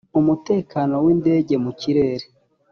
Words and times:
umutekano 0.19 0.95
w 1.05 1.07
indege 1.15 1.53
mu 1.63 1.71
kirere 1.79 2.25